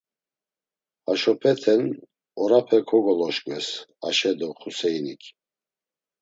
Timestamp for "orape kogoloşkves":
2.41-3.67